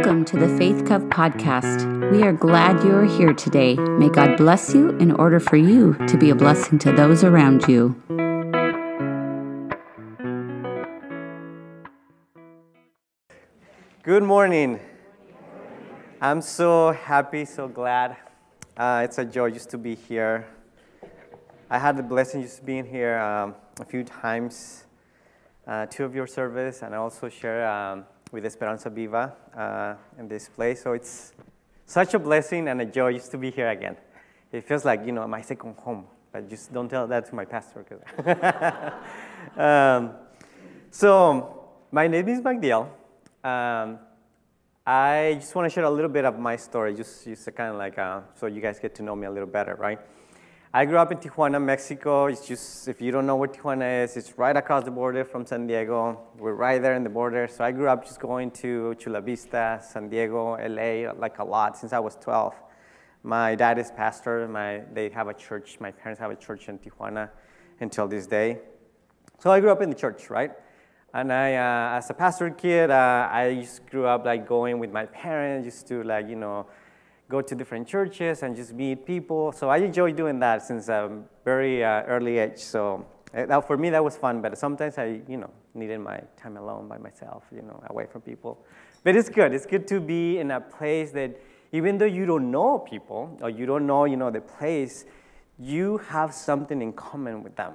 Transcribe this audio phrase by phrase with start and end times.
[0.00, 2.10] Welcome to the Faith Cove podcast.
[2.10, 3.74] We are glad you are here today.
[3.74, 7.68] May God bless you in order for you to be a blessing to those around
[7.68, 8.00] you.
[14.02, 14.80] Good morning.
[16.18, 18.16] I'm so happy, so glad.
[18.78, 20.48] Uh, it's a joy just to be here.
[21.68, 24.84] I had the blessing just being here um, a few times,
[25.66, 30.28] uh, two of your service, and I also share um, with Esperanza Viva uh, in
[30.28, 30.82] this place.
[30.82, 31.32] So it's
[31.86, 33.96] such a blessing and a joy just to be here again.
[34.52, 37.44] It feels like, you know, my second home, but just don't tell that to my
[37.44, 37.84] pastor.
[39.56, 40.12] um,
[40.90, 42.88] so, my name is Magdiel.
[43.42, 43.98] Um,
[44.86, 47.76] I just want to share a little bit of my story, just, just kind of
[47.76, 50.00] like uh, so you guys get to know me a little better, right?
[50.72, 52.26] I grew up in Tijuana, Mexico.
[52.26, 55.44] It's just, if you don't know where Tijuana is, it's right across the border from
[55.44, 56.20] San Diego.
[56.38, 57.48] We're right there in the border.
[57.48, 61.76] So I grew up just going to Chula Vista, San Diego, LA, like a lot
[61.76, 62.54] since I was 12.
[63.24, 64.46] My dad is pastor.
[64.46, 65.78] My, they have a church.
[65.80, 67.30] My parents have a church in Tijuana
[67.80, 68.60] until this day.
[69.40, 70.52] So I grew up in the church, right?
[71.12, 74.92] And I, uh, as a pastor kid, uh, I just grew up like going with
[74.92, 76.68] my parents, just to like, you know,
[77.30, 79.52] go to different churches and just meet people.
[79.52, 82.58] So I enjoy doing that since a very uh, early age.
[82.58, 84.42] So that, for me, that was fun.
[84.42, 88.22] But sometimes I, you know, needed my time alone by myself, you know, away from
[88.22, 88.66] people.
[89.04, 89.54] But it's good.
[89.54, 91.40] It's good to be in a place that
[91.72, 95.04] even though you don't know people or you don't know, you know, the place,
[95.58, 97.74] you have something in common with them.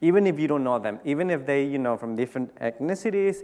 [0.00, 3.38] Even if you don't know them, even if they, you know, from different ethnicities,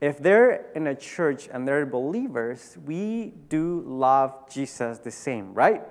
[0.00, 5.82] if they're in a church and they're believers, we do love Jesus the same, right?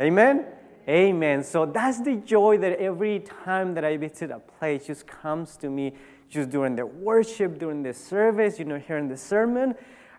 [0.00, 0.46] Amen?
[0.88, 1.42] Amen.
[1.42, 5.68] So that's the joy that every time that I visit a place just comes to
[5.68, 5.94] me,
[6.30, 9.74] just during the worship, during the service, you know, hearing the sermon,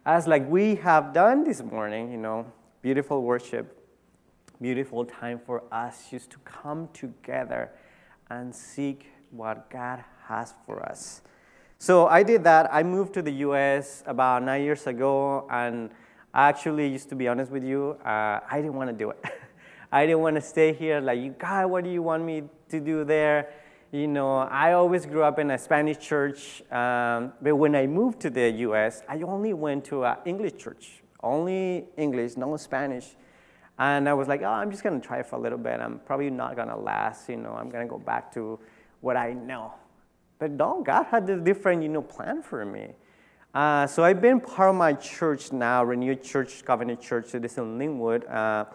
[0.06, 2.46] as like we have done this morning, you know,
[2.82, 3.76] beautiful worship,
[4.62, 7.72] beautiful time for us just to come together
[8.30, 11.22] and seek what God has for us.
[11.82, 12.68] So I did that.
[12.74, 15.90] I moved to the US about nine years ago, and
[16.34, 19.24] I actually, used to be honest with you, uh, I didn't want to do it.
[19.92, 21.00] I didn't want to stay here.
[21.00, 23.54] Like, God, what do you want me to do there?
[23.94, 28.20] You know, I always grew up in a Spanish church, um, but when I moved
[28.22, 33.16] to the US, I only went to an English church, only English, no Spanish.
[33.78, 35.80] And I was like, oh, I'm just going to try for a little bit.
[35.80, 37.30] I'm probably not going to last.
[37.30, 38.60] You know, I'm going to go back to
[39.00, 39.74] what I know.
[40.40, 42.94] But no, God had a different, you know, plan for me.
[43.54, 47.58] Uh, so I've been part of my church now, Renewed Church, Covenant Church, it is
[47.58, 48.66] in Linwood, uh,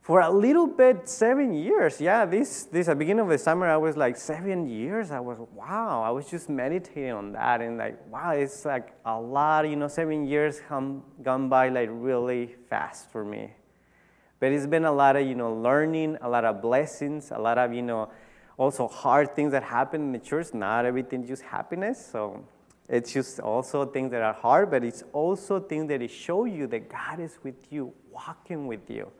[0.00, 2.00] for a little bit, seven years.
[2.00, 5.10] Yeah, this, this, at the beginning of the summer, I was like, seven years?
[5.10, 9.20] I was, wow, I was just meditating on that and like, wow, it's like a
[9.20, 13.52] lot, you know, seven years come, gone by like really fast for me.
[14.40, 17.58] But it's been a lot of, you know, learning, a lot of blessings, a lot
[17.58, 18.10] of, you know,
[18.58, 20.52] also hard things that happen in the church.
[20.52, 22.04] Not everything is just happiness.
[22.04, 22.44] So
[22.88, 26.88] it's just also things that are hard, but it's also things that show you that
[26.90, 29.10] God is with you, walking with you.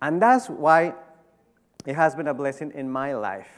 [0.00, 0.94] And that's why
[1.86, 3.48] it has been a blessing in my life.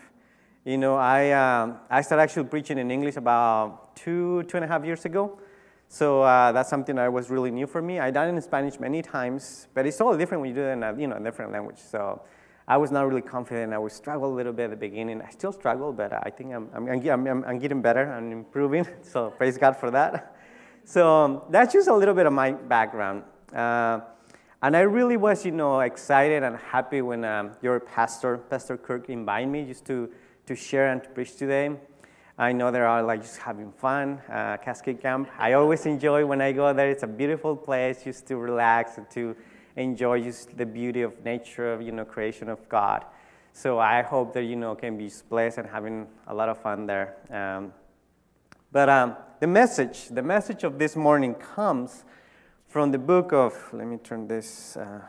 [0.64, 4.68] You know, I, um, I started actually preaching in English about two, two and a
[4.68, 5.38] half years ago.
[5.88, 8.00] So uh, that's something that was really new for me.
[8.00, 10.72] I've done it in Spanish many times, but it's all different when you do it
[10.72, 11.78] in a, you know, a different language.
[11.78, 12.22] So
[12.66, 13.74] I was not really confident.
[13.74, 15.20] I would struggle a little bit at the beginning.
[15.20, 18.10] I still struggle, but I think I'm, I'm, I'm, I'm getting better.
[18.10, 18.86] I'm improving.
[19.02, 20.36] So praise God for that.
[20.84, 23.22] So um, that's just a little bit of my background.
[23.54, 24.00] Uh,
[24.62, 29.10] and I really was, you know, excited and happy when um, your pastor, Pastor Kirk,
[29.10, 30.10] invited me just to,
[30.46, 31.76] to share and to preach today.
[32.38, 35.28] I know they are like just having fun, uh, Cascade Camp.
[35.38, 36.90] I always enjoy when I go there.
[36.90, 39.36] It's a beautiful place just to relax and to
[39.76, 43.04] enjoy just the beauty of nature, you know, creation of God.
[43.52, 46.86] So I hope that, you know, can be blessed and having a lot of fun
[46.86, 47.16] there.
[47.30, 47.72] Um,
[48.72, 52.04] but um, the message, the message of this morning comes
[52.66, 55.00] from the book of, let me turn this, uh,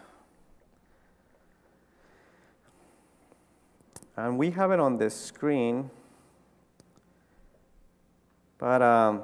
[4.16, 5.90] and we have it on the screen.
[8.58, 9.24] But um,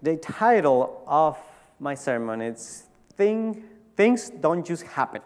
[0.00, 1.36] the title of
[1.80, 2.84] my sermon is
[3.16, 3.64] Thing
[3.96, 5.22] Things don't just happen.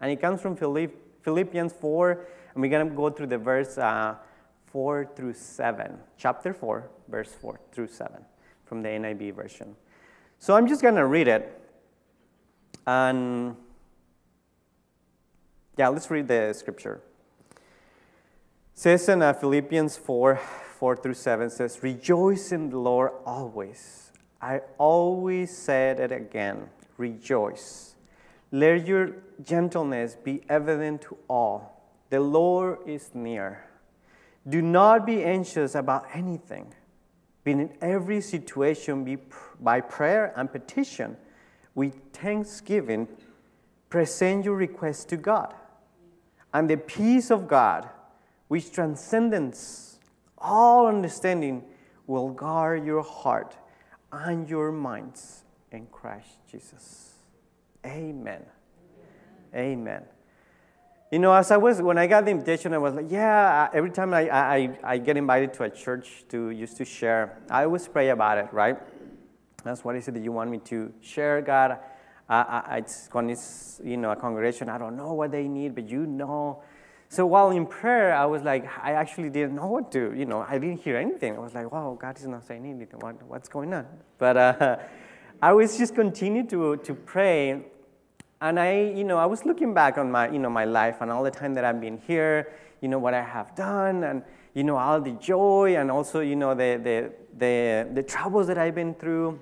[0.00, 2.10] And it comes from Philippians 4,
[2.54, 4.16] and we're going to go through the verse uh,
[4.66, 5.98] 4 through 7.
[6.16, 8.24] Chapter 4, verse 4 through 7
[8.64, 9.76] from the NIV version.
[10.38, 11.60] So I'm just going to read it.
[12.86, 13.56] And
[15.76, 17.00] yeah, let's read the scripture.
[17.52, 17.60] It
[18.74, 20.40] says in uh, Philippians 4
[20.78, 24.10] 4 through 7 says, Rejoice in the Lord always.
[24.42, 27.93] I always said it again rejoice.
[28.50, 29.10] Let your
[29.42, 31.90] gentleness be evident to all.
[32.10, 33.64] The Lord is near.
[34.48, 36.74] Do not be anxious about anything,
[37.42, 39.18] but in every situation, be
[39.58, 41.16] by prayer and petition,
[41.74, 43.08] with thanksgiving,
[43.88, 45.54] present your request to God.
[46.52, 47.88] And the peace of God,
[48.48, 49.98] which transcends
[50.38, 51.64] all understanding,
[52.06, 53.56] will guard your heart
[54.12, 55.42] and your minds
[55.72, 57.13] in Christ Jesus.
[57.84, 58.42] Amen.
[59.54, 60.04] Amen.
[61.10, 63.90] You know, as I was, when I got the invitation, I was like, yeah, every
[63.90, 67.86] time I, I, I get invited to a church to used to share, I always
[67.86, 68.78] pray about it, right?
[69.62, 71.78] That's what is it that you want me to share, God?
[72.28, 75.74] I, I, it's, when it's, you know, a congregation, I don't know what they need,
[75.74, 76.62] but you know.
[77.08, 80.44] So while in prayer, I was like, I actually didn't know what to, you know,
[80.48, 81.36] I didn't hear anything.
[81.36, 82.98] I was like, wow, God is not saying anything.
[82.98, 83.86] What, what's going on?
[84.18, 84.76] But uh,
[85.42, 87.66] I was just continue to, to pray.
[88.44, 91.10] And I, you know, I was looking back on my, you know, my life and
[91.10, 92.52] all the time that I've been here,
[92.82, 96.36] you know, what I have done and, you know, all the joy and also, you
[96.36, 99.40] know, the, the, the, the troubles that I've been through.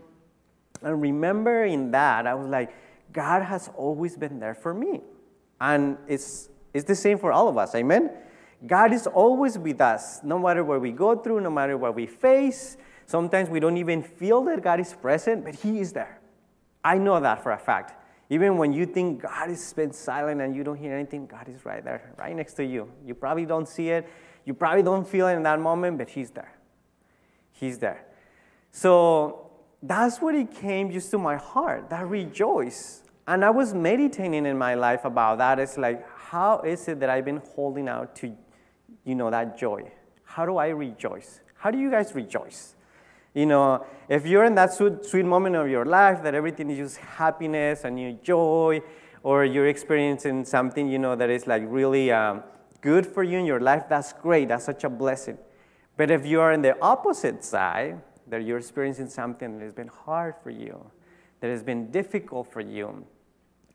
[0.83, 2.73] And remembering that, I was like,
[3.13, 5.01] God has always been there for me.
[5.61, 7.75] And it's, it's the same for all of us.
[7.75, 8.09] Amen?
[8.65, 12.07] God is always with us, no matter what we go through, no matter what we
[12.07, 12.77] face.
[13.07, 16.21] Sometimes we don't even feel that God is present, but He is there.
[16.85, 17.95] I know that for a fact.
[18.33, 21.67] Even when you think God has been silent and you don't hear anything, God is
[21.67, 22.91] right there, right next to you.
[23.05, 24.09] You probably don't see it,
[24.47, 26.51] you probably don't feel it in that moment, but He's there.
[27.51, 28.07] He's there.
[28.71, 29.51] So
[29.83, 33.03] that's what it came just to my heart, that rejoice.
[33.27, 35.59] And I was meditating in my life about that.
[35.59, 38.35] It's like, how is it that I've been holding out to,
[39.05, 39.93] you know, that joy?
[40.25, 41.41] How do I rejoice?
[41.57, 42.77] How do you guys rejoice?
[43.35, 46.79] You know, if you're in that sweet, sweet moment of your life that everything is
[46.79, 48.83] just happiness and you joy,
[49.23, 52.43] or you're experiencing something, you know, that is like really um,
[52.81, 54.49] good for you in your life, that's great.
[54.49, 55.39] That's such a blessing.
[55.97, 59.89] But if you are in the opposite side, that you're experiencing something that has been
[59.89, 60.91] hard for you,
[61.41, 63.05] that has been difficult for you,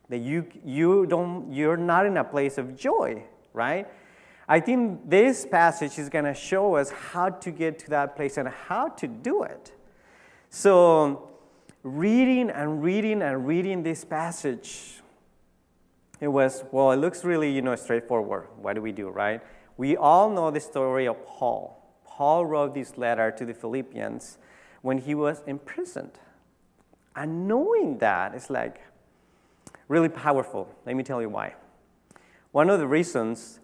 [0.09, 3.23] that you, you don't, you're not in a place of joy,
[3.53, 3.87] right?
[4.47, 8.37] I think this passage is going to show us how to get to that place
[8.37, 9.73] and how to do it.
[10.49, 11.29] So,
[11.83, 15.01] reading and reading and reading this passage,
[16.21, 18.47] it was, well, it looks really, you know, straightforward.
[18.61, 19.41] What do we do, right?
[19.75, 21.83] We all know the story of Paul.
[22.05, 24.37] Paul wrote this letter to the Philippians
[24.81, 26.19] when he was imprisoned.
[27.15, 28.79] And knowing that is like
[29.87, 30.73] really powerful.
[30.85, 31.55] Let me tell you why.
[32.51, 33.59] One of the reasons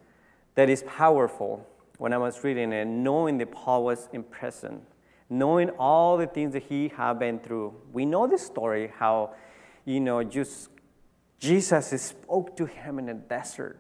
[0.56, 1.68] that is powerful
[1.98, 4.82] when I was reading it, knowing that Paul was in prison,
[5.30, 7.74] knowing all the things that he had been through.
[7.92, 9.36] We know the story how,
[9.86, 10.70] you know, just
[11.40, 13.80] Jesus spoke to him in the desert.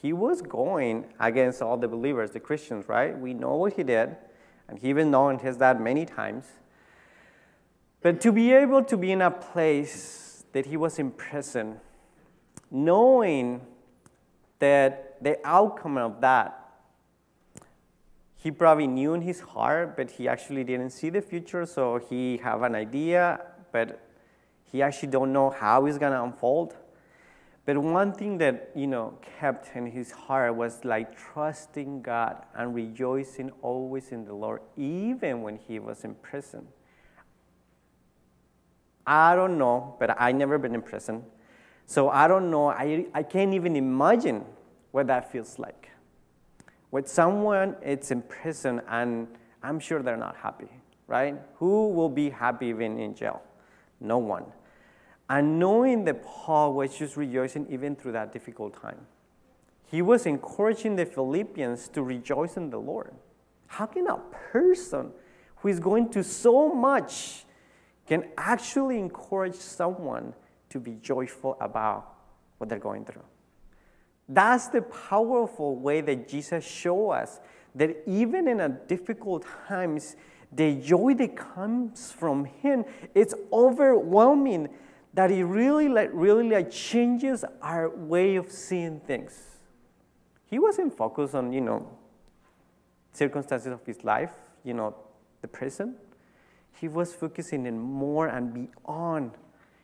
[0.00, 3.18] He was going against all the believers, the Christians, right?
[3.18, 4.16] We know what he did,
[4.68, 6.46] and he even known his dad many times.
[8.00, 11.80] But to be able to be in a place that he was in prison,
[12.70, 13.60] knowing
[14.58, 16.56] that the outcome of that,
[18.36, 22.38] he probably knew in his heart, but he actually didn't see the future, so he
[22.38, 23.40] have an idea,
[23.70, 24.00] but
[24.64, 26.76] he actually don't know how it's gonna unfold.
[27.66, 32.74] But one thing that you know kept in his heart was like trusting God and
[32.74, 36.66] rejoicing always in the Lord, even when he was in prison.
[39.06, 41.24] I don't know, but I never been in prison.
[41.86, 44.44] So I don't know, I, I can't even imagine
[44.90, 45.90] what that feels like.
[46.90, 49.28] With someone, it's in prison, and
[49.62, 50.68] I'm sure they're not happy,
[51.06, 51.36] right?
[51.56, 53.42] Who will be happy even in jail?
[54.00, 54.44] No one.
[55.28, 59.06] And knowing that Paul was just rejoicing even through that difficult time,
[59.84, 63.12] he was encouraging the Philippians to rejoice in the Lord.
[63.66, 64.18] How can a
[64.52, 65.12] person
[65.56, 67.44] who is going to so much
[68.06, 70.34] can actually encourage someone
[70.70, 72.14] to be joyful about
[72.58, 73.22] what they're going through.
[74.32, 77.40] That's the powerful way that Jesus showed us
[77.74, 80.14] that even in a difficult times,
[80.52, 84.68] the joy that comes from Him, it's overwhelming
[85.14, 89.58] that it really, like, really like changes our way of seeing things.
[90.46, 91.88] He wasn't focused on, you know,
[93.12, 94.32] circumstances of his life,
[94.62, 94.94] you know,
[95.42, 95.96] the prison.
[96.80, 99.32] He was focusing in more and beyond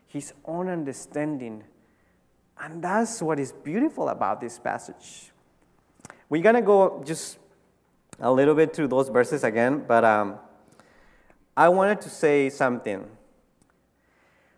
[0.06, 1.64] his own understanding.
[2.60, 5.30] And that's what is beautiful about this passage.
[6.28, 7.38] We're going to go just
[8.18, 10.38] a little bit through those verses again, but um,
[11.56, 13.04] I wanted to say something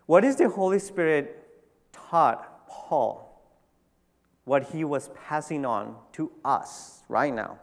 [0.05, 1.47] What is the Holy Spirit
[1.91, 3.25] taught Paul?
[4.45, 7.59] What he was passing on to us right now.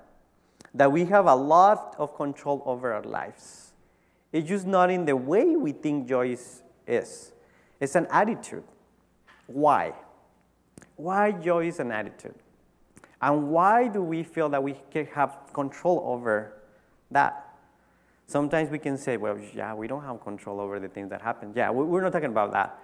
[0.73, 3.73] That we have a lot of control over our lives.
[4.33, 7.33] It's just not in the way we think joy is, is.
[7.81, 8.65] It's an attitude.
[9.47, 9.95] Why?
[10.97, 12.35] Why joy is an attitude?
[13.21, 16.53] And why do we feel that we can have control over
[17.11, 17.55] that?
[18.27, 21.53] Sometimes we can say, well, yeah, we don't have control over the things that happen.
[21.55, 22.79] Yeah, we're not talking about that.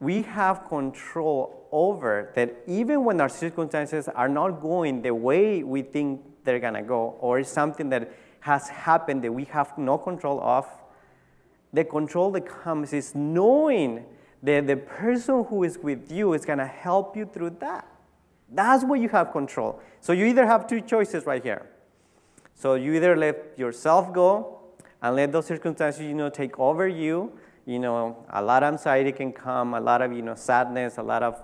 [0.00, 5.82] We have control over that even when our circumstances are not going the way we
[5.82, 10.66] think they're gonna go, or something that has happened that we have no control of,
[11.72, 14.04] the control that comes is knowing
[14.44, 17.88] that the person who is with you is gonna help you through that.
[18.50, 19.80] That's where you have control.
[20.00, 21.66] So you either have two choices right here.
[22.54, 24.60] So you either let yourself go
[25.02, 27.32] and let those circumstances, you know, take over you.
[27.64, 31.02] You know, a lot of anxiety can come, a lot of, you know, sadness, a
[31.02, 31.42] lot of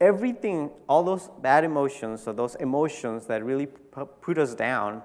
[0.00, 5.00] everything, all those bad emotions or those emotions that really put us down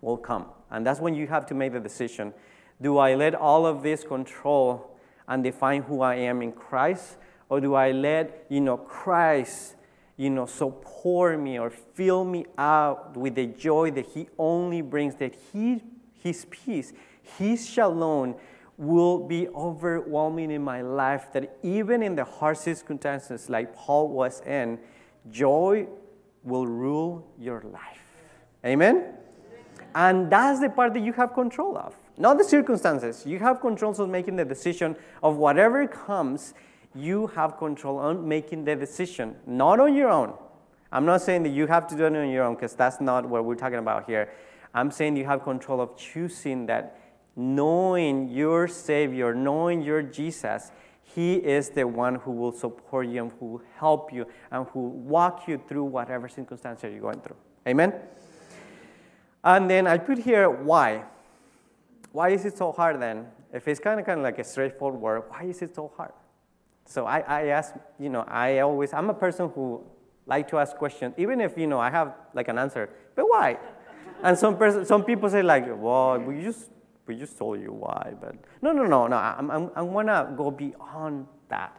[0.00, 0.46] will come.
[0.70, 2.32] And that's when you have to make the decision.
[2.80, 4.89] Do I let all of this control
[5.30, 7.16] and define who I am in Christ?
[7.48, 9.76] Or do I let, you know, Christ,
[10.18, 15.14] you know, support me or fill me out with the joy that He only brings,
[15.14, 15.82] that He
[16.22, 16.92] his peace,
[17.38, 18.34] His shalom
[18.76, 24.40] will be overwhelming in my life that even in the harshest circumstances like Paul was
[24.42, 24.78] in,
[25.30, 25.86] joy
[26.44, 28.00] will rule your life.
[28.64, 29.14] Amen?
[29.94, 31.94] And that's the part that you have control of.
[32.18, 33.24] Not the circumstances.
[33.26, 36.54] You have control on making the decision of whatever comes,
[36.94, 40.34] you have control on making the decision, not on your own.
[40.92, 43.26] I'm not saying that you have to do it on your own because that's not
[43.26, 44.30] what we're talking about here.
[44.74, 46.98] I'm saying you have control of choosing that,
[47.36, 53.32] knowing your Savior, knowing your Jesus, He is the one who will support you and
[53.38, 57.36] who will help you and who will walk you through whatever circumstance you're going through.
[57.66, 57.94] Amen?
[59.44, 61.04] And then I put here why.
[62.12, 63.26] Why is it so hard then?
[63.52, 66.12] If it's kind of kind of like a straightforward word, why is it so hard?
[66.84, 69.84] So I, I ask, you know, I always, I'm a person who
[70.26, 73.58] like to ask questions, even if, you know, I have like an answer, but why?
[74.22, 76.70] and some, person, some people say like, well, we just,
[77.06, 78.14] we just told you why.
[78.20, 79.16] But no, no, no, no.
[79.16, 81.76] I'm, I'm, I want to go beyond that.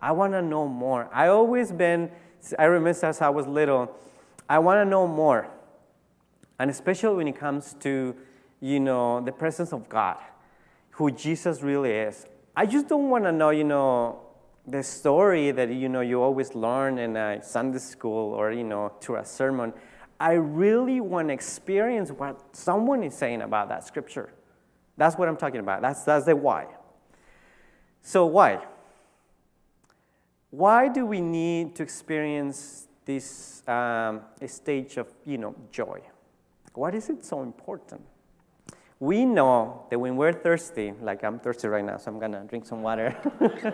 [0.00, 1.08] I want to know more.
[1.12, 2.10] I always been,
[2.58, 3.94] I remember since I was little,
[4.48, 5.48] I want to know more.
[6.58, 8.14] And especially when it comes to,
[8.60, 10.18] you know, the presence of God,
[10.90, 12.26] who Jesus really is.
[12.56, 14.20] I just don't want to know, you know,
[14.66, 18.92] the story that, you know, you always learn in a Sunday school or, you know,
[19.00, 19.72] through a sermon.
[20.20, 24.30] I really want to experience what someone is saying about that scripture.
[24.96, 25.80] That's what I'm talking about.
[25.80, 26.66] That's, that's the why.
[28.02, 28.64] So, why?
[30.50, 36.00] Why do we need to experience this um, stage of you know, joy?
[36.74, 38.02] Why is it so important?
[39.00, 42.66] We know that when we're thirsty, like I'm thirsty right now, so I'm gonna drink
[42.66, 43.16] some water.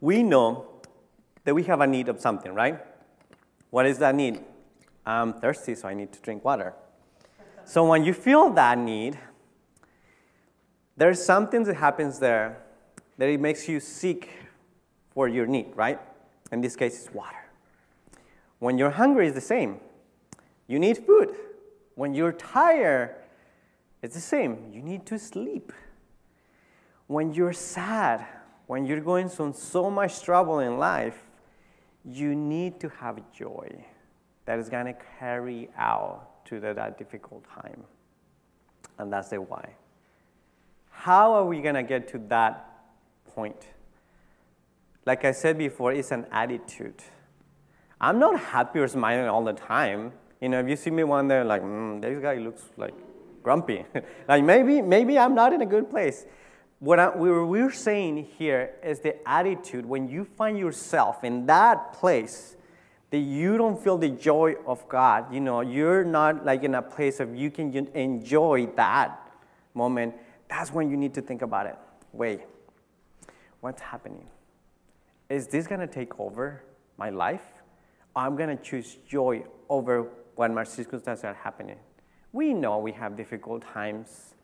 [0.00, 0.66] we know
[1.44, 2.80] that we have a need of something, right?
[3.70, 4.42] What is that need?
[5.04, 6.74] I'm thirsty, so I need to drink water.
[7.64, 9.18] So when you feel that need,
[10.96, 12.62] there's something that happens there
[13.18, 14.30] that it makes you seek
[15.10, 16.00] for your need, right?
[16.50, 17.36] In this case, it's water.
[18.58, 19.80] When you're hungry, it's the same.
[20.68, 21.34] You need food.
[21.94, 23.16] When you're tired,
[24.02, 24.70] it's the same.
[24.72, 25.72] You need to sleep.
[27.08, 28.24] When you're sad,
[28.66, 31.24] when you're going through so much trouble in life,
[32.04, 33.84] you need to have joy
[34.44, 37.82] that is going to carry out to the, that difficult time.
[38.98, 39.74] And that's the why.
[40.90, 42.66] How are we going to get to that
[43.34, 43.68] point?
[45.06, 47.02] Like I said before, it's an attitude.
[48.00, 50.12] I'm not happy or smiling all the time.
[50.40, 52.94] You know, if you see me one day, like, mm, this guy looks like
[53.42, 53.84] grumpy.
[54.28, 56.26] like maybe, maybe I'm not in a good place.
[56.80, 62.56] What, I, we're saying here is the attitude when you find yourself in that place
[63.10, 65.32] that you don't feel the joy of God.
[65.32, 69.18] You know, you're not like in a place of you can enjoy that
[69.74, 70.14] moment.
[70.48, 71.76] That's when you need to think about it.
[72.12, 72.40] Wait,
[73.60, 74.26] what's happening?
[75.28, 76.62] Is this to take over
[76.96, 77.42] my life?
[78.14, 81.78] I'm to choose joy over when my circumstances are happening.
[82.32, 84.34] We know we have difficult times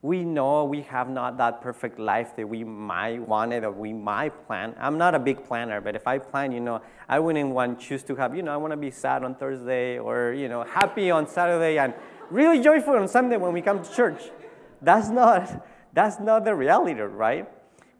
[0.00, 3.92] we know we have not that perfect life that we might want it or we
[3.92, 4.74] might plan.
[4.78, 8.04] I'm not a big planner, but if I plan, you know, I wouldn't want choose
[8.04, 11.10] to have, you know, I want to be sad on Thursday or, you know, happy
[11.10, 11.94] on Saturday and
[12.30, 14.30] really joyful on Sunday when we come to church.
[14.80, 17.48] that's not that's not the reality, right?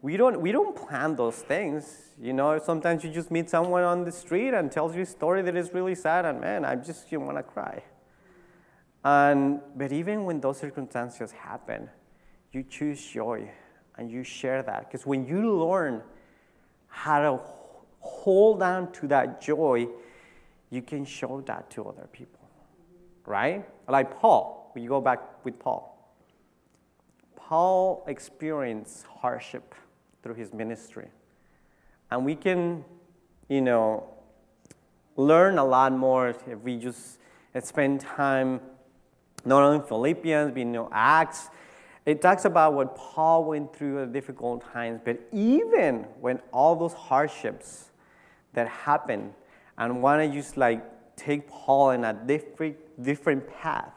[0.01, 2.13] We don't we don't plan those things.
[2.21, 5.41] You know, sometimes you just meet someone on the street and tells you a story
[5.41, 7.83] that is really sad, and man, I just you want to cry.
[9.03, 11.89] And but even when those circumstances happen,
[12.51, 13.49] you choose joy
[13.97, 16.01] and you share that because when you learn
[16.87, 17.39] how to
[17.99, 19.87] hold on to that joy,
[20.69, 22.47] you can show that to other people,
[23.25, 23.65] right?
[23.87, 26.15] Like Paul, you go back with Paul.
[27.35, 29.75] Paul experienced hardship
[30.23, 31.07] through his ministry.
[32.11, 32.83] And we can,
[33.47, 34.07] you know,
[35.15, 37.19] learn a lot more if we just
[37.63, 38.61] spend time
[39.45, 41.49] not only in Philippians, but in you know, Acts.
[42.05, 46.93] It talks about what Paul went through at difficult times, but even when all those
[46.93, 47.91] hardships
[48.53, 49.33] that happened,
[49.77, 50.83] and want to just like
[51.15, 53.93] take Paul in a different, different path,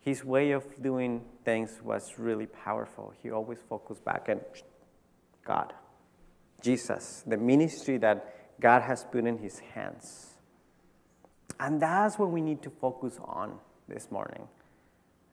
[0.00, 3.12] his way of doing things was really powerful.
[3.22, 4.40] He always focused back on
[5.44, 5.72] God,
[6.60, 10.34] Jesus, the ministry that God has put in his hands.
[11.58, 13.58] And that's what we need to focus on
[13.88, 14.48] this morning.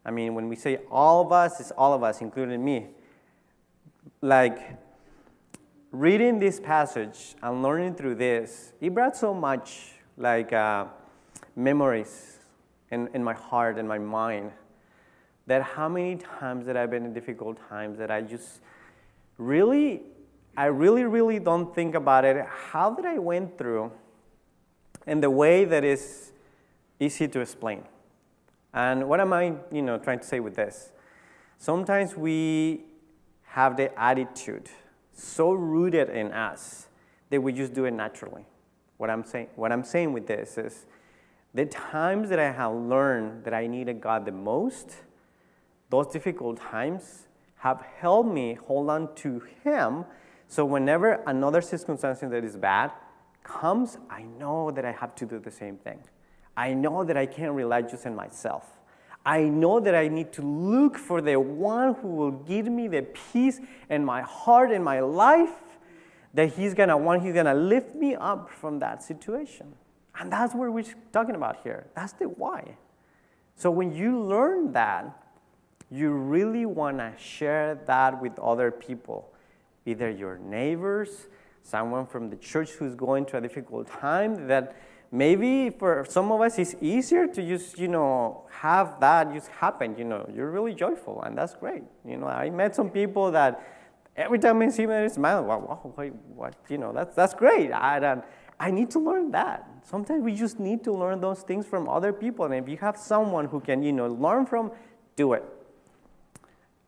[0.06, 2.88] I mean, when we say all of us, it's all of us, including me.
[4.22, 4.78] Like,
[5.92, 10.86] reading this passage and learning through this, it brought so much, like, uh,
[11.56, 12.40] memories
[12.92, 14.52] in, in my heart and my mind
[15.48, 18.62] that how many times that I've been in difficult times that I just
[19.40, 20.02] really,
[20.56, 23.92] I really, really don't think about it, how that I went through
[25.08, 26.32] in the way that is
[27.00, 27.84] easy to explain.
[28.74, 30.92] And what am I, you know, trying to say with this?
[31.58, 32.82] Sometimes we
[33.44, 34.70] have the attitude
[35.14, 36.88] so rooted in us
[37.30, 38.46] that we just do it naturally.
[38.98, 40.86] What I'm saying, what I'm saying with this is
[41.54, 44.98] the times that I have learned that I needed God the most,
[45.90, 47.29] those difficult times
[47.60, 50.06] have helped me hold on to Him.
[50.48, 52.92] So whenever another circumstance that is bad
[53.44, 56.00] comes, I know that I have to do the same thing.
[56.56, 58.66] I know that I can't rely just on myself.
[59.26, 63.04] I know that I need to look for the one who will give me the
[63.04, 65.54] peace in my heart and my life
[66.34, 69.74] that he's gonna want, he's gonna lift me up from that situation.
[70.18, 71.88] And that's what we're talking about here.
[71.96, 72.78] That's the why.
[73.56, 75.06] So when you learn that,
[75.92, 79.34] you really wanna share that with other people,
[79.86, 81.28] either your neighbors,
[81.64, 84.76] someone from the church who's going through a difficult time that
[85.12, 89.96] maybe for some of us it's easier to just you know have that just happen
[89.98, 92.28] you know you're really joyful and that's great you know.
[92.28, 93.62] I met some people that
[94.16, 96.56] every time i see them they smile wow, wow wait, what?
[96.70, 97.72] You know that's that's great.
[97.72, 98.22] I,
[98.62, 99.66] I need to learn that.
[99.84, 102.98] Sometimes we just need to learn those things from other people and if you have
[102.98, 104.72] someone who can you know learn from
[105.16, 105.44] do it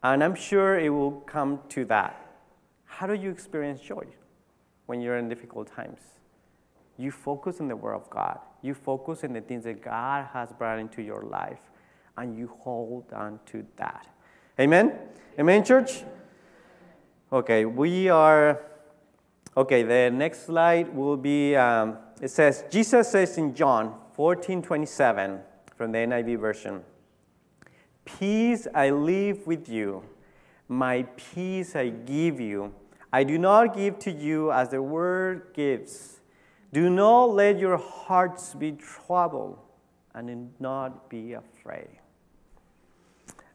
[0.04, 2.28] and i'm sure it will come to that
[2.86, 4.06] how do you experience joy
[4.86, 6.00] when you're in difficult times
[7.02, 8.40] you focus on the Word of God.
[8.62, 11.60] You focus on the things that God has brought into your life,
[12.16, 14.06] and you hold on to that.
[14.60, 14.94] Amen?
[15.40, 16.04] Amen, church?
[17.34, 18.62] Okay, we are.
[19.58, 25.40] Okay, the next slide will be um, it says, Jesus says in John 14 27
[25.76, 26.84] from the NIV version,
[28.20, 30.04] Peace I leave with you,
[30.68, 32.74] my peace I give you.
[33.14, 36.22] I do not give to you as the world gives.
[36.72, 39.60] Do not let your hearts be troubled
[40.14, 41.90] and do not be afraid.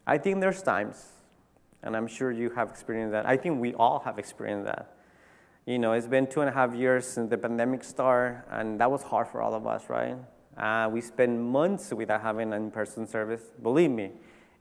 [0.06, 1.06] I think there's times,
[1.82, 3.26] and I'm sure you have experienced that.
[3.26, 4.96] I think we all have experienced that.
[5.64, 8.90] You know, it's been two and a half years since the pandemic started, and that
[8.90, 10.16] was hard for all of us, right?
[10.56, 13.42] Uh, we spent months without having an in person service.
[13.62, 14.12] Believe me,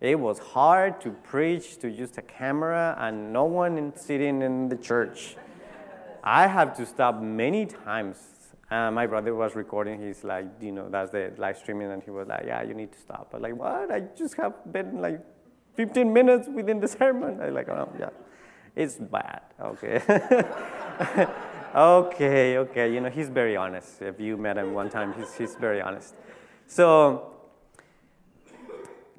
[0.01, 4.75] it was hard to preach to use a camera and no one sitting in the
[4.75, 5.35] church.
[6.23, 8.17] I have to stop many times
[8.71, 10.01] uh, my brother was recording.
[10.05, 12.91] He's like, you know, that's the live streaming, and he was like, yeah, you need
[12.91, 13.29] to stop.
[13.31, 13.91] But like, what?
[13.91, 15.21] I just have been like
[15.75, 17.39] 15 minutes within the sermon.
[17.41, 18.09] I like, oh yeah,
[18.75, 19.41] it's bad.
[19.61, 20.01] Okay.
[21.75, 22.93] okay, okay.
[22.93, 24.01] You know, he's very honest.
[24.01, 26.15] If you met him one time, he's, he's very honest.
[26.65, 27.34] So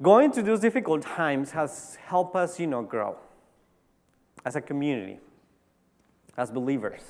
[0.01, 3.17] going through those difficult times has helped us, you know, grow
[4.45, 5.19] as a community,
[6.37, 7.01] as believers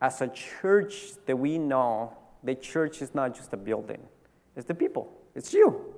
[0.00, 4.00] as a church that we know, the church is not just a building,
[4.56, 5.94] it's the people, it's you.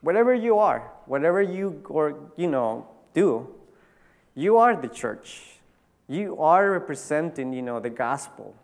[0.00, 3.46] Whatever you are, whatever you or you know do,
[4.34, 5.60] you are the church.
[6.08, 8.54] You are representing, you know, the gospel.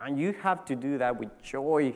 [0.00, 1.94] And you have to do that with joy,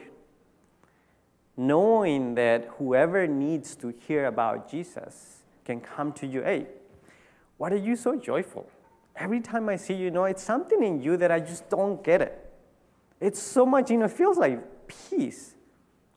[1.66, 6.66] knowing that whoever needs to hear about Jesus, can come to you, hey,
[7.56, 8.68] why are you so joyful?
[9.14, 12.02] Every time I see you, you know, it's something in you that I just don't
[12.02, 12.50] get it.
[13.20, 15.54] It's so much, you know, it feels like peace.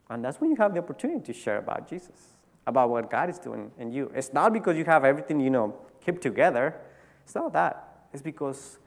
[0.09, 3.37] And that's when you have the opportunity to share about Jesus, about what God is
[3.37, 4.11] doing in you.
[4.15, 6.75] It's not because you have everything, you know, kept together.
[7.23, 8.07] It's not that.
[8.13, 8.79] It's because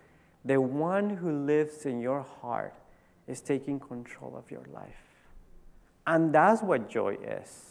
[0.44, 2.74] the one who lives in your heart
[3.26, 5.07] is taking control of your life.
[6.08, 7.66] And that's what joy is.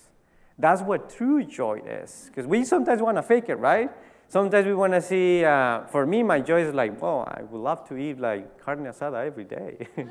[0.59, 2.25] That's what true joy is.
[2.27, 3.89] Because we sometimes want to fake it, right?
[4.27, 7.59] Sometimes we want to see, uh, for me, my joy is like, well, I would
[7.59, 9.87] love to eat like carne asada every day.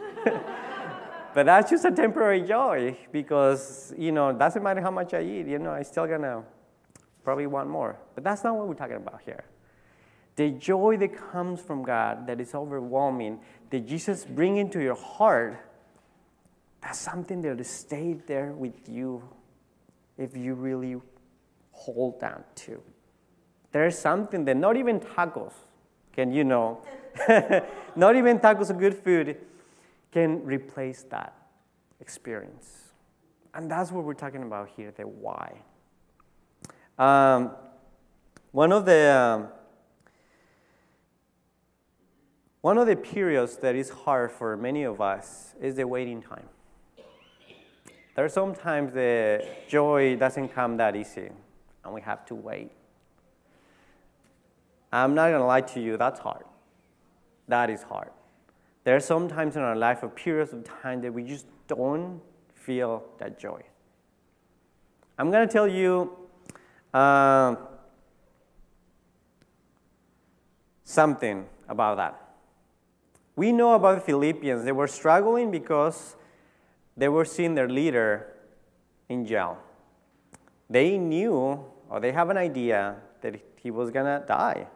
[1.35, 5.47] but that's just a temporary joy because, you know, doesn't matter how much I eat,
[5.47, 6.43] you know, I still gonna
[7.23, 7.97] probably want more.
[8.17, 9.45] But that's not what we're talking about here.
[10.35, 13.39] The joy that comes from God that is overwhelming,
[13.71, 15.66] that Jesus bring into your heart,
[16.87, 19.21] that's something that will stay there with you
[20.17, 20.95] if you really
[21.73, 22.81] hold on to.
[23.73, 25.53] There's something that not even tacos
[26.13, 26.81] can, you know,
[27.97, 29.37] not even tacos of good food
[30.13, 31.35] can replace that
[31.99, 32.93] experience.
[33.53, 35.63] And that's what we're talking about here the why.
[36.99, 37.51] Um,
[38.53, 39.49] one of the um,
[42.61, 46.49] one of the periods that is hard for many of us is the waiting time.
[48.17, 51.29] There are sometimes the joy doesn't come that easy,
[51.85, 52.71] and we have to wait.
[54.91, 56.45] I'm not going to lie to you, that's hard.
[57.47, 58.09] That is hard.
[58.85, 62.23] There are some times in our life, of periods of time, that we just don't
[62.55, 63.63] feel that joy.
[65.19, 66.17] I'm going to tell you
[66.95, 67.57] uh,
[70.85, 72.19] something about that.
[73.35, 74.65] We know about the Philippians.
[74.65, 76.17] They were struggling because
[76.97, 78.35] they were seeing their leader
[79.09, 79.59] in jail.
[80.69, 84.67] They knew, or they have an idea, that he was going to die.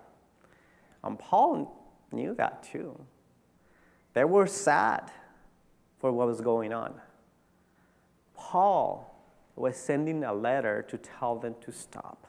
[1.02, 1.76] And Paul
[2.12, 2.98] knew that too.
[4.12, 5.10] They were sad
[5.98, 7.00] for what was going on.
[8.34, 9.06] Paul
[9.56, 12.26] was sending a letter to tell them to stop.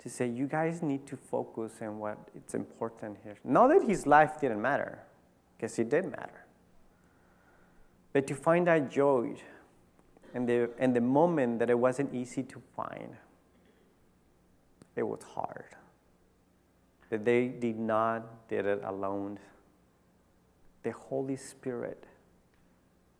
[0.00, 3.36] To say, you guys need to focus on what it's important here.
[3.44, 5.00] Not that his life didn't matter,
[5.56, 6.46] because it did matter.
[8.12, 9.34] But to find that joy
[10.34, 13.16] in the, in the moment that it wasn't easy to find,
[14.96, 15.76] it was hard
[17.10, 19.38] that they did not did it alone.
[20.82, 22.04] The Holy Spirit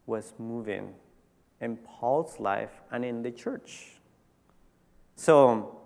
[0.06, 0.94] was moving
[1.60, 4.00] in Paul's life and in the church.
[5.16, 5.76] So,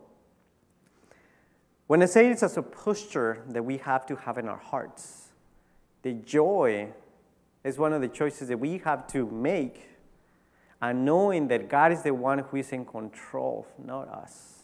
[1.86, 5.32] when I say it's as a posture that we have to have in our hearts,
[6.02, 6.88] the joy
[7.64, 9.88] is one of the choices that we have to make,
[10.82, 14.60] and knowing that God is the one who is in control, not us.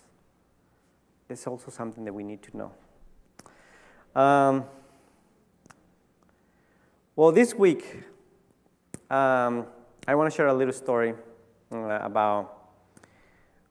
[1.28, 2.72] That's also something that we need to know.
[4.20, 4.64] Um,
[7.16, 8.02] well, this week,
[9.10, 9.66] um,
[10.06, 11.14] I want to share a little story
[11.72, 12.58] uh, about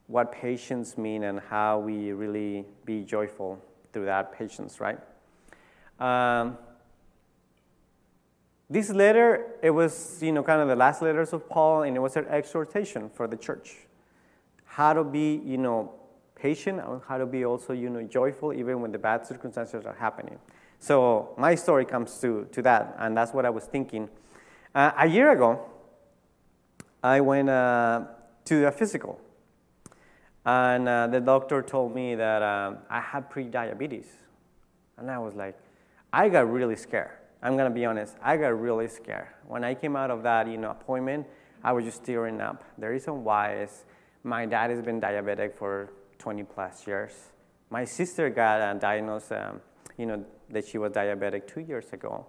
[0.07, 3.63] what patience mean and how we really be joyful
[3.93, 4.97] through that patience, right?
[5.99, 6.57] Um,
[8.69, 11.99] this letter, it was, you know, kind of the last letters of Paul, and it
[11.99, 13.77] was an exhortation for the church.
[14.65, 15.93] How to be, you know,
[16.35, 19.95] patient and how to be also, you know, joyful even when the bad circumstances are
[19.95, 20.37] happening.
[20.79, 24.07] So my story comes to, to that, and that's what I was thinking.
[24.73, 25.65] Uh, a year ago,
[27.03, 28.05] I went uh,
[28.45, 29.19] to a physical,
[30.45, 34.07] and uh, the doctor told me that um, I had pre-diabetes.
[34.97, 35.57] And I was like,
[36.11, 37.18] I got really scared.
[37.41, 39.27] I'm gonna be honest, I got really scared.
[39.47, 41.25] When I came out of that you know, appointment,
[41.63, 42.63] I was just tearing up.
[42.77, 43.85] The reason why is
[44.23, 47.13] my dad has been diabetic for 20 plus years.
[47.69, 49.61] My sister got uh, diagnosed, um,
[49.97, 52.25] you know, that she was diabetic two years ago.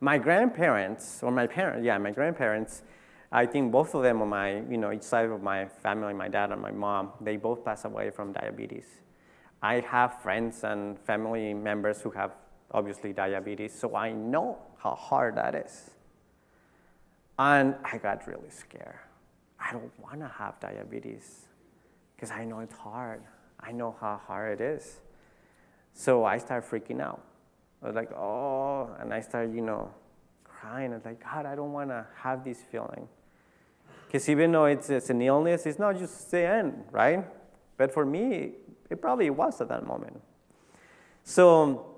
[0.00, 2.82] My grandparents, or my parents, yeah, my grandparents,
[3.30, 6.28] I think both of them on my, you know, each side of my family, my
[6.28, 8.84] dad and my mom, they both passed away from diabetes.
[9.62, 12.32] I have friends and family members who have
[12.72, 15.90] obviously diabetes, so I know how hard that is.
[17.38, 18.98] And I got really scared.
[19.58, 21.46] I don't want to have diabetes
[22.14, 23.22] because I know it's hard.
[23.60, 25.00] I know how hard it is.
[25.94, 27.22] So I start freaking out.
[27.82, 29.90] I was like, oh, and I start, you know,
[30.44, 30.92] crying.
[30.92, 33.08] I was like, God, I don't want to have this feeling.
[34.06, 37.24] Because even though it's, it's an illness, it's not just the end, right?
[37.76, 38.52] But for me,
[38.90, 40.20] it probably was at that moment.
[41.24, 41.91] So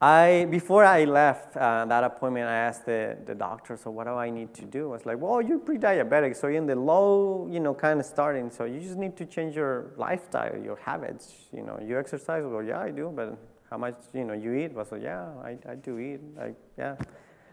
[0.00, 4.12] I, before I left uh, that appointment, I asked the, the doctor, so what do
[4.12, 4.90] I need to do?
[4.90, 8.06] I was like, well, you're pre-diabetic, so you're in the low, you know, kind of
[8.06, 11.34] starting, so you just need to change your lifestyle, your habits.
[11.52, 12.44] You know, you exercise?
[12.46, 13.36] Well, yeah, I do, but
[13.70, 14.70] how much, you know, you eat?
[14.72, 16.20] I was like, yeah, I, I do eat.
[16.40, 16.94] I, yeah,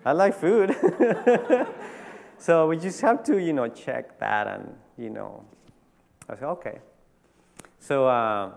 [0.05, 0.75] I like food.
[2.37, 5.43] so we just have to, you know, check that and, you know,
[6.29, 6.77] I said, okay.
[7.79, 8.51] So uh,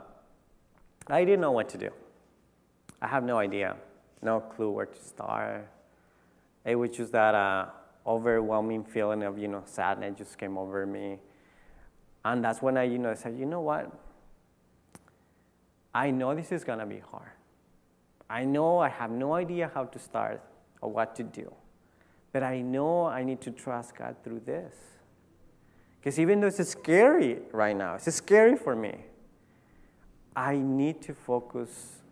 [1.06, 1.90] I didn't know what to do.
[3.00, 3.76] I have no idea,
[4.22, 5.68] no clue where to start.
[6.64, 7.66] It was just that uh,
[8.06, 11.18] overwhelming feeling of, you know, sadness just came over me.
[12.24, 13.92] And that's when I, you know, said, you know what?
[15.94, 17.30] I know this is gonna be hard.
[18.28, 20.42] I know I have no idea how to start
[20.80, 21.52] or what to do.
[22.32, 24.74] But I know I need to trust God through this.
[25.98, 28.96] Because even though it's scary right now, it's scary for me,
[30.36, 32.02] I need to focus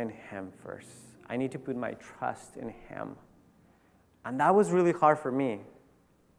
[0.00, 0.88] in Him first.
[1.28, 3.16] I need to put my trust in Him.
[4.24, 5.60] And that was really hard for me.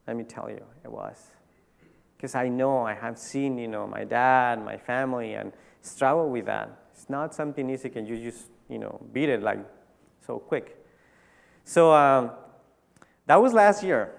[0.08, 1.18] Let me tell you, it was.
[2.18, 6.46] Because I know I have seen, you know, my dad, my family, and struggle with
[6.46, 6.70] that.
[6.94, 7.90] It's not something easy.
[7.90, 9.60] Can you just, you know, beat it like
[10.26, 10.78] so quick?
[11.64, 12.32] So um,
[13.26, 14.16] that was last year.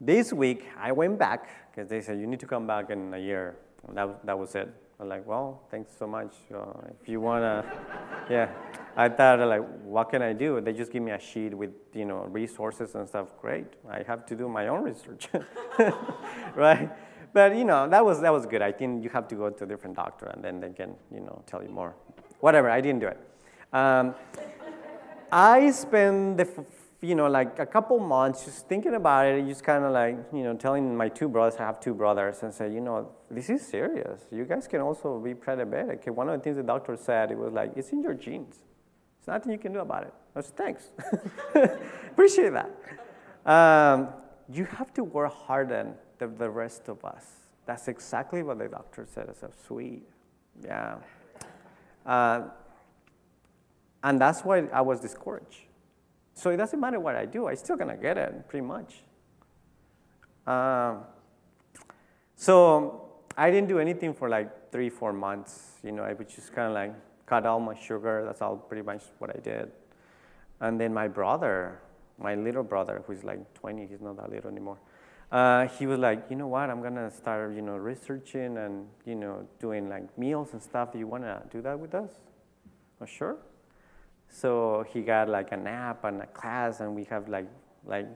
[0.00, 3.18] This week, I went back because they said you need to come back in a
[3.18, 3.56] year.
[3.88, 4.72] And that, that was it.
[5.00, 6.34] I'm like, well, thanks so much.
[6.54, 7.64] Uh, if you wanna,
[8.30, 8.50] yeah.
[8.96, 10.60] I thought like, what can I do?
[10.60, 13.28] They just give me a sheet with you know resources and stuff.
[13.40, 13.66] Great.
[13.90, 15.28] I have to do my own research,
[16.54, 16.90] right?
[17.32, 18.62] But you know that was that was good.
[18.62, 21.20] I think you have to go to a different doctor and then they can you
[21.20, 21.94] know tell you more.
[22.40, 22.68] Whatever.
[22.68, 23.18] I didn't do it.
[23.72, 24.14] Um,
[25.30, 26.44] I spent the
[27.02, 30.44] you know, like a couple months just thinking about it, just kind of like, you
[30.44, 33.66] know, telling my two brothers, I have two brothers, and say, you know, this is
[33.66, 34.20] serious.
[34.30, 36.08] You guys can also be pre-diabetic.
[36.08, 38.60] One of the things the doctor said, it was like, it's in your genes.
[39.18, 40.14] There's nothing you can do about it.
[40.36, 40.92] I said, thanks.
[42.12, 42.70] Appreciate that.
[43.44, 44.08] Um,
[44.48, 45.94] you have to work harder than
[46.30, 47.26] the, the rest of us.
[47.66, 49.26] That's exactly what the doctor said.
[49.28, 50.04] I said, sweet.
[50.64, 50.98] Yeah.
[52.06, 52.42] Uh,
[54.04, 55.62] and that's why I was discouraged
[56.34, 59.02] so it doesn't matter what I do, I'm still gonna get it, pretty much.
[60.46, 61.04] Um,
[62.36, 65.78] so I didn't do anything for like three, four months.
[65.82, 66.94] You know, I would just kind of like
[67.26, 68.24] cut all my sugar.
[68.24, 69.70] That's all pretty much what I did.
[70.60, 71.80] And then my brother,
[72.18, 74.78] my little brother, who's like 20, he's not that little anymore.
[75.30, 79.14] Uh, he was like, you know what, I'm gonna start, you know, researching and, you
[79.14, 80.92] know, doing like meals and stuff.
[80.92, 82.10] Do you wanna do that with us?
[83.00, 83.38] Oh, sure.
[84.32, 87.46] So he got like an app and a class, and we have like
[87.84, 88.08] like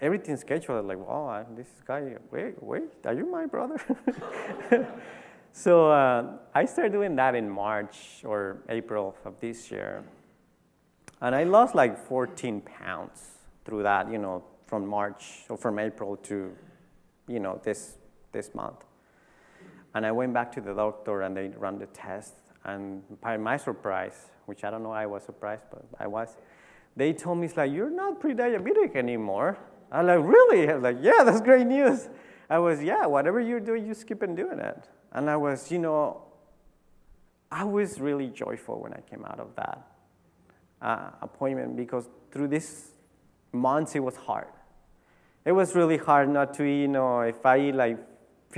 [0.00, 0.86] everything scheduled.
[0.86, 3.80] Like, wow, this guy, wait, wait, are you my brother?
[5.52, 10.04] so uh, I started doing that in March or April of this year,
[11.20, 13.20] and I lost like 14 pounds
[13.64, 14.12] through that.
[14.12, 16.52] You know, from March or from April to,
[17.26, 17.98] you know, this
[18.30, 18.84] this month.
[19.92, 23.56] And I went back to the doctor, and they ran the test, and by my
[23.56, 26.36] surprise, which I don't know I was surprised, but I was,
[26.96, 29.58] they told me, it's like, you're not pre-diabetic anymore.
[29.92, 30.68] I'm like, really?
[30.68, 32.08] I was like, yeah, that's great news.
[32.50, 34.88] I was, yeah, whatever you're doing, you keep on doing it.
[35.12, 36.22] And I was, you know,
[37.50, 39.86] I was really joyful when I came out of that
[40.82, 42.90] uh, appointment because through this
[43.52, 44.48] months it was hard.
[45.44, 47.98] It was really hard not to eat, you know, if I eat like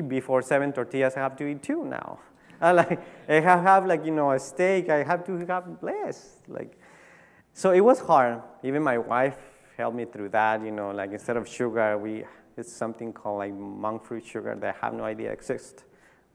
[0.08, 2.18] before seven tortillas, I have to eat two now.
[2.62, 4.90] I like I have, like you know a steak.
[4.90, 6.36] I have to have less.
[6.46, 6.78] Like,
[7.54, 8.42] so it was hard.
[8.62, 9.38] Even my wife
[9.78, 10.62] helped me through that.
[10.62, 12.24] You know, like instead of sugar, we
[12.58, 15.84] it's something called like monk fruit sugar that I have no idea exists.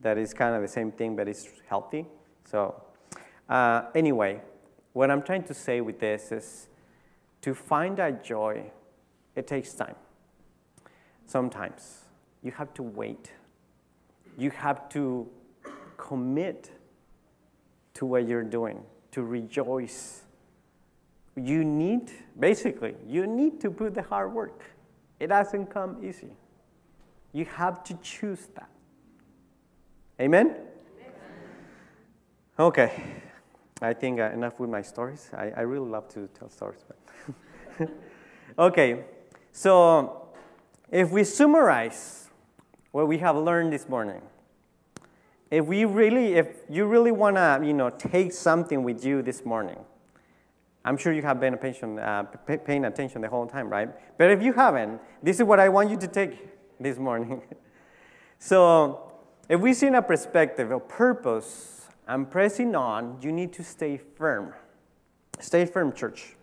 [0.01, 2.07] That is kind of the same thing, but it's healthy.
[2.43, 2.81] So,
[3.47, 4.41] uh, anyway,
[4.93, 6.67] what I'm trying to say with this is
[7.41, 8.71] to find that joy,
[9.35, 9.95] it takes time.
[11.27, 12.05] Sometimes
[12.41, 13.31] you have to wait.
[14.37, 15.29] You have to
[16.05, 16.69] commit
[17.95, 20.21] to what you're doing, to rejoice.
[21.35, 24.63] You need, basically, you need to put the hard work.
[25.19, 26.31] It doesn't come easy.
[27.33, 28.69] You have to choose that.
[30.21, 30.47] Amen?
[30.47, 30.65] Amen.
[32.59, 33.03] Okay.
[33.81, 35.29] I think uh, enough with my stories.
[35.33, 36.85] I, I really love to tell stories.
[36.87, 37.89] But
[38.59, 39.03] okay.
[39.51, 40.29] So,
[40.91, 42.29] if we summarize
[42.91, 44.21] what we have learned this morning,
[45.55, 49.45] if we really, if you really want to, you know, take something with you this
[49.45, 49.77] morning,
[50.83, 52.23] I'm sure you have been attention, uh,
[52.65, 53.89] paying attention the whole time, right?
[54.17, 56.45] But if you haven't, this is what I want you to take
[56.81, 57.41] this morning.
[58.37, 59.13] so,
[59.47, 63.95] if we see in a perspective of purpose and pressing on, you need to stay
[63.95, 64.53] firm.
[65.39, 66.35] Stay firm, church.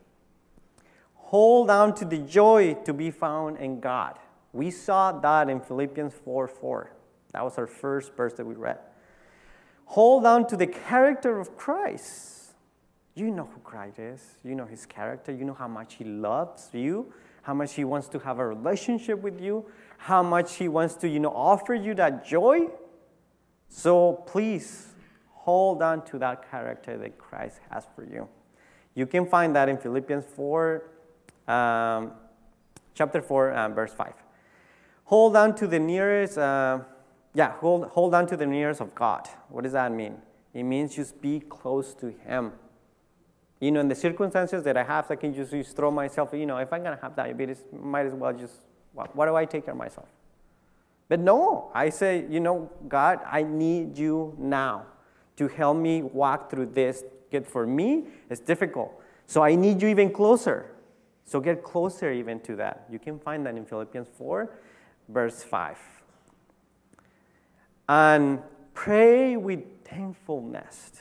[1.17, 4.19] Hold on to the joy to be found in God.
[4.55, 6.93] We saw that in Philippians 4 4.
[7.35, 8.79] That was our first verse that we read.
[9.87, 12.55] Hold on to the character of Christ.
[13.15, 14.23] You know who Christ is.
[14.43, 15.33] You know his character.
[15.33, 19.21] You know how much he loves you, how much he wants to have a relationship
[19.21, 19.67] with you,
[19.99, 22.69] how much he wants to, you know, offer you that joy.
[23.69, 24.89] So please
[25.31, 28.29] hold on to that character that Christ has for you.
[28.95, 30.83] You can find that in Philippians 4,
[31.49, 32.13] um,
[32.95, 34.13] chapter 4, um, verse 5.
[35.05, 36.81] Hold on to the nearest, uh,
[37.35, 39.29] yeah, hold, hold on to the nearest of God.
[39.49, 40.17] What does that mean?
[40.53, 42.53] It means just be close to Him.
[43.61, 46.47] You know, in the circumstances that I have, I can just, just throw myself, you
[46.47, 48.55] know, if I'm going to have diabetes, might as well just,
[48.93, 50.09] what, what do I take care of myself?
[51.09, 54.87] But no, I say, you know, God, I need you now
[55.37, 57.05] to help me walk through this.
[57.31, 58.93] Good for me, it's difficult.
[59.27, 60.71] So I need you even closer.
[61.25, 62.87] So get closer even to that.
[62.91, 64.51] You can find that in Philippians 4,
[65.09, 65.79] verse 5.
[67.93, 70.93] And pray with thankfulness.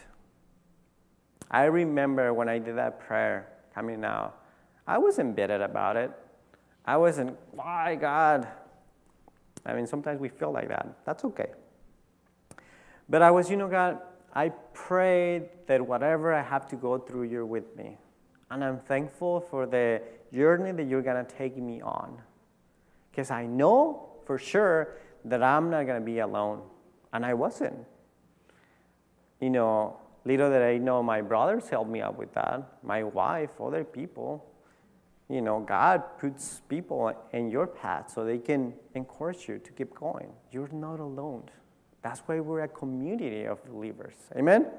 [1.50, 4.38] I remember when I did that prayer coming out,
[4.86, 6.12] I wasn't bitter about it.
[6.84, 8.46] I wasn't, why God?
[9.66, 10.86] I mean, sometimes we feel like that.
[11.06, 11.52] That's okay.
[13.08, 14.00] But I was, you know, God,
[14.34, 18.00] I prayed that whatever I have to go through, you're with me.
[18.50, 20.02] And I'm thankful for the
[20.34, 22.22] journey that you're going to take me on.
[23.12, 26.64] Because I know for sure that I'm not going to be alone.
[27.13, 27.86] And I wasn't.
[29.39, 33.50] You know, little that I know, my brothers helped me out with that, my wife,
[33.60, 34.45] other people.
[35.30, 39.95] You know, God puts people in your path so they can encourage you to keep
[39.95, 40.30] going.
[40.52, 41.43] You're not alone.
[42.02, 44.15] That's why we're a community of believers.
[44.36, 44.62] Amen?
[44.62, 44.71] Amen?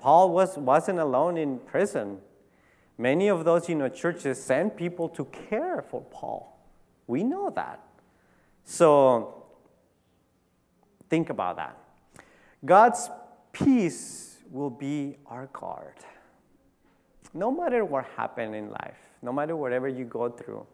[0.00, 2.18] Paul was, wasn't alone in prison.
[2.96, 6.58] Many of those you know, churches send people to care for Paul.
[7.06, 7.80] We know that.
[8.64, 9.37] So
[11.08, 11.76] think about that.
[12.64, 13.10] God's
[13.52, 15.94] peace will be our guard.
[17.34, 20.66] No matter what happens in life, no matter whatever you go through,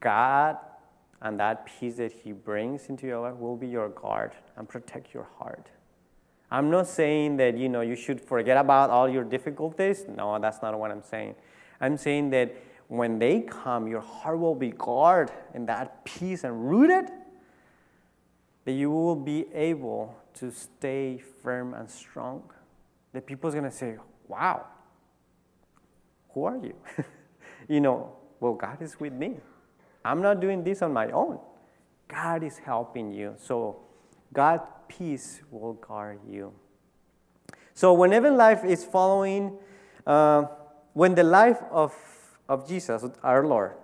[0.00, 0.56] God
[1.22, 5.14] and that peace that He brings into your life will be your guard and protect
[5.14, 5.68] your heart.
[6.50, 10.04] I'm not saying that you know you should forget about all your difficulties.
[10.08, 11.34] No, that's not what I'm saying.
[11.80, 12.54] I'm saying that
[12.88, 17.10] when they come, your heart will be guarded in that peace and rooted,
[18.66, 22.42] that you will be able to stay firm and strong.
[23.12, 23.96] That people's gonna say,
[24.28, 24.66] Wow,
[26.30, 26.74] who are you?
[27.68, 29.36] you know, well, God is with me.
[30.04, 31.38] I'm not doing this on my own.
[32.08, 33.34] God is helping you.
[33.38, 33.80] So
[34.32, 36.52] God's peace will guard you.
[37.72, 39.58] So whenever life is following,
[40.06, 40.44] uh,
[40.92, 41.94] when the life of,
[42.48, 43.74] of Jesus, our Lord,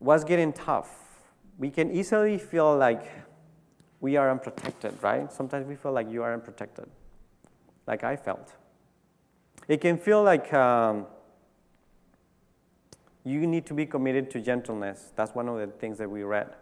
[0.00, 0.90] was getting tough,
[1.58, 3.04] we can easily feel like
[4.00, 5.32] we are unprotected, right?
[5.32, 6.86] Sometimes we feel like you are unprotected,
[7.86, 8.54] like I felt.
[9.68, 11.06] It can feel like um,
[13.24, 15.12] you need to be committed to gentleness.
[15.14, 16.54] That's one of the things that we read.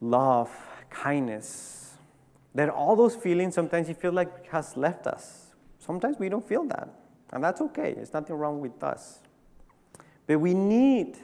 [0.00, 0.50] Love,
[0.90, 1.94] kindness.
[2.54, 5.54] That all those feelings sometimes you feel like has left us.
[5.78, 6.88] Sometimes we don't feel that.
[7.32, 7.92] And that's okay.
[7.92, 9.20] There's nothing wrong with us.
[10.26, 11.18] But we need,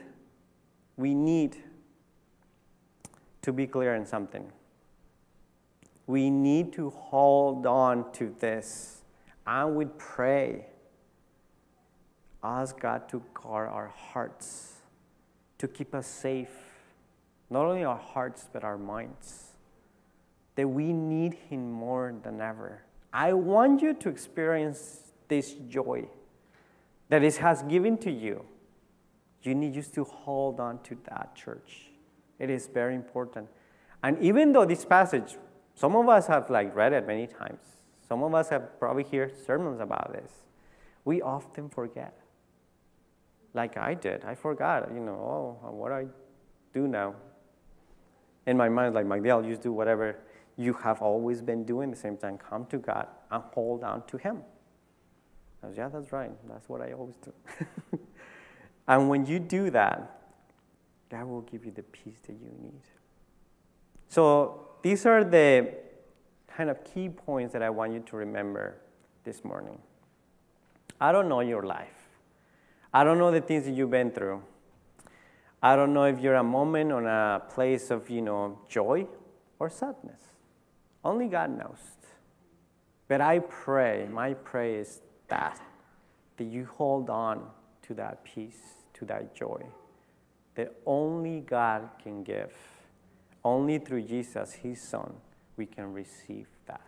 [0.97, 1.57] we need
[3.45, 4.51] to be clear in something.
[6.07, 9.03] We need to hold on to this.
[9.47, 10.65] And we pray
[12.43, 14.75] ask God to guard our hearts,
[15.59, 16.55] to keep us safe,
[17.51, 19.53] not only our hearts, but our minds.
[20.57, 22.83] That we need Him more than ever.
[23.13, 26.07] I want you to experience this joy
[27.11, 28.45] that it has given to you.
[29.43, 31.91] You need just to hold on to that church.
[32.39, 33.49] It is very important.
[34.03, 35.37] And even though this passage,
[35.75, 37.61] some of us have like read it many times.
[38.07, 40.31] Some of us have probably heard sermons about this.
[41.05, 42.19] We often forget
[43.55, 44.25] like I did.
[44.25, 46.07] I forgot, you know, oh, what I
[46.73, 47.15] do now.
[48.47, 50.19] In my mind, like Miguel, you just do whatever
[50.57, 52.39] you have always been doing the same time.
[52.39, 54.43] Come to God and hold on to Him.
[55.63, 56.31] Was, yeah, that's right.
[56.49, 57.33] That's what I always do.
[58.89, 60.24] and when you do that,
[61.11, 62.83] God will give you the peace that you need.
[64.09, 65.75] So these are the
[66.49, 68.77] kind of key points that I want you to remember
[69.25, 69.79] this morning.
[71.01, 72.09] I don't know your life.
[72.93, 74.43] I don't know the things that you've been through.
[75.63, 79.07] I don't know if you're a moment on a place of, you know, joy
[79.59, 80.21] or sadness.
[81.05, 81.79] Only God knows.
[83.09, 85.61] But I pray, my prayer is that,
[86.37, 87.47] that you hold on
[87.83, 88.61] to that peace,
[88.95, 89.65] to that joy
[90.55, 92.53] that only God can give.
[93.45, 95.15] Only through Jesus, His Son,
[95.57, 96.81] we can receive that.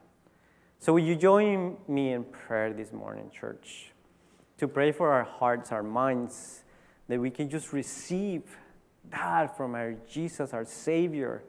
[0.78, 3.92] So, will you join me in prayer this morning, church?
[4.58, 6.62] To pray for our hearts, our minds,
[7.08, 8.42] that we can just receive
[9.10, 11.42] that from our Jesus, our Savior,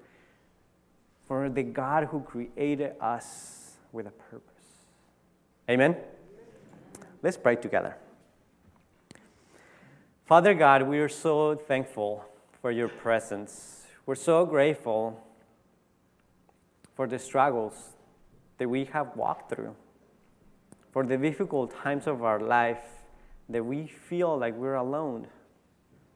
[1.26, 4.54] for the God who created us with a purpose.
[5.70, 5.96] Amen?
[7.22, 7.98] Let's pray together.
[10.28, 12.26] Father God, we are so thankful
[12.62, 13.86] for your presence.
[14.06, 15.24] We're so grateful
[16.98, 17.96] for the struggles
[18.58, 19.74] that we have walked through,
[20.92, 22.84] for the difficult times of our life
[23.48, 25.28] that we feel like we're alone.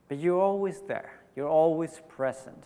[0.10, 2.66] But you're always there, you're always present.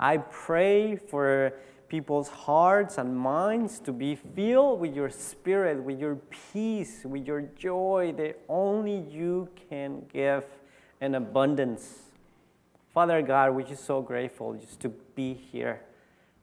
[0.00, 1.52] I pray for
[1.90, 6.14] people's hearts and minds to be filled with your spirit, with your
[6.52, 10.46] peace, with your joy that only you can give
[11.00, 11.98] in abundance.
[12.94, 15.82] Father God, we're just so grateful just to be here,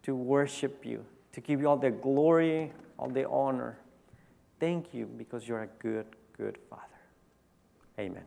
[0.03, 3.79] to worship you, to give you all the glory, all the honor.
[4.59, 6.83] Thank you because you're a good, good Father.
[7.99, 8.23] Amen.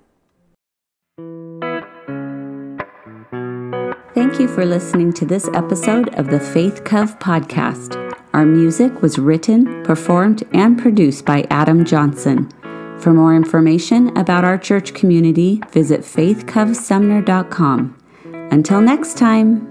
[4.31, 7.97] Thank you for listening to this episode of the Faith Cove podcast.
[8.33, 12.49] Our music was written, performed, and produced by Adam Johnson.
[13.01, 17.99] For more information about our church community, visit faithcovesumner.com.
[18.53, 19.70] Until next time.